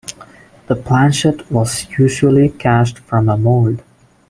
[0.65, 3.83] The planchet was usually cast from a mold.